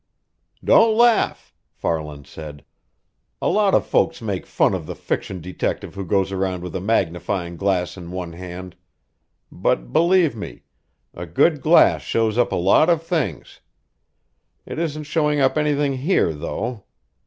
[0.63, 2.65] "Don't laugh!" Farland said.
[3.39, 6.81] "A lot of folks make fun of the fiction detective who goes around with a
[6.81, 8.75] magnifying glass in one hand,
[9.51, 10.63] but, believe me,
[11.13, 13.59] a good glass shows up a lot of things.
[14.65, 16.83] It isn't showing up anything here, though.